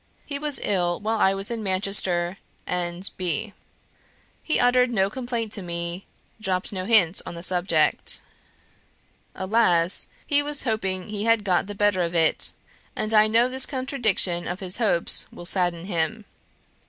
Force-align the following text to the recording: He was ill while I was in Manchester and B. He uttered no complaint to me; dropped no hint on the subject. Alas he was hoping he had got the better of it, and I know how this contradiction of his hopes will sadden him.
He 0.25 0.39
was 0.39 0.59
ill 0.63 0.99
while 0.99 1.19
I 1.19 1.35
was 1.35 1.51
in 1.51 1.61
Manchester 1.61 2.37
and 2.65 3.07
B. 3.17 3.53
He 4.41 4.59
uttered 4.59 4.89
no 4.89 5.11
complaint 5.11 5.51
to 5.53 5.61
me; 5.61 6.07
dropped 6.41 6.73
no 6.73 6.85
hint 6.85 7.21
on 7.23 7.35
the 7.35 7.43
subject. 7.43 8.23
Alas 9.35 10.07
he 10.25 10.41
was 10.41 10.63
hoping 10.63 11.09
he 11.09 11.25
had 11.25 11.43
got 11.43 11.67
the 11.67 11.75
better 11.75 12.01
of 12.01 12.15
it, 12.15 12.53
and 12.95 13.13
I 13.13 13.27
know 13.27 13.43
how 13.43 13.49
this 13.49 13.67
contradiction 13.67 14.47
of 14.47 14.59
his 14.59 14.77
hopes 14.77 15.27
will 15.31 15.45
sadden 15.45 15.85
him. 15.85 16.25